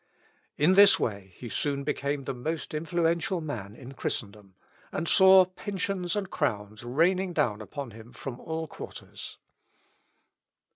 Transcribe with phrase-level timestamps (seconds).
[0.57, 4.55] In this way he soon became the most influential man in Christendom,
[4.91, 9.37] and saw pensions and crowns raining down upon him from all quarters.